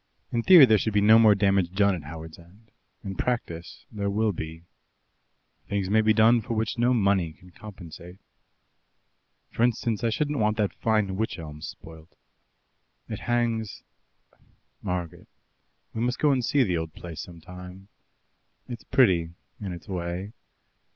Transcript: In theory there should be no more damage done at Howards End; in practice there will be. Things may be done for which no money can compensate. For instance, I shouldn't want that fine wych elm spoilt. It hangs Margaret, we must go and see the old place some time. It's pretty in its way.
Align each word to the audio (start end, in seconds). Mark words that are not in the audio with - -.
In 0.31 0.41
theory 0.41 0.65
there 0.65 0.79
should 0.79 0.95
be 0.95 0.99
no 0.99 1.19
more 1.19 1.35
damage 1.35 1.73
done 1.73 1.93
at 1.93 2.05
Howards 2.09 2.39
End; 2.39 2.71
in 3.03 3.13
practice 3.15 3.85
there 3.91 4.09
will 4.09 4.31
be. 4.31 4.63
Things 5.69 5.91
may 5.91 6.01
be 6.01 6.11
done 6.11 6.41
for 6.41 6.55
which 6.55 6.75
no 6.79 6.91
money 6.91 7.33
can 7.33 7.51
compensate. 7.51 8.17
For 9.51 9.61
instance, 9.61 10.03
I 10.03 10.09
shouldn't 10.09 10.39
want 10.39 10.57
that 10.57 10.73
fine 10.73 11.17
wych 11.17 11.37
elm 11.37 11.61
spoilt. 11.61 12.15
It 13.09 13.19
hangs 13.19 13.83
Margaret, 14.81 15.27
we 15.93 16.01
must 16.01 16.17
go 16.17 16.31
and 16.31 16.43
see 16.43 16.63
the 16.63 16.77
old 16.77 16.93
place 16.95 17.21
some 17.21 17.39
time. 17.39 17.87
It's 18.67 18.83
pretty 18.83 19.35
in 19.59 19.71
its 19.71 19.87
way. 19.87 20.33